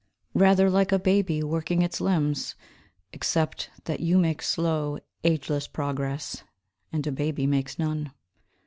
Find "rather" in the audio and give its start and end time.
0.33-0.67